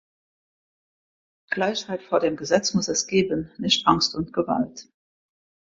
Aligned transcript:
Gleichheit 1.51 2.01
vor 2.01 2.19
dem 2.19 2.35
Gesetz 2.35 2.73
muss 2.73 2.87
es 2.87 3.05
geben, 3.05 3.51
nicht 3.59 3.85
Angst 3.85 4.15
und 4.15 4.33
Gewalt. 4.33 4.89